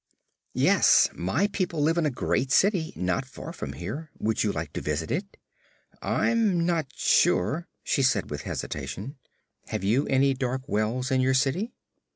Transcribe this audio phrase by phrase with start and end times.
[0.55, 1.09] "Yes.
[1.13, 4.09] My people live in a great city not far from here.
[4.17, 5.37] Would you like to visit it?"
[6.01, 9.17] "I'm not sure," she said with hesitation.
[9.67, 11.71] "Have you any dark wells in your city?"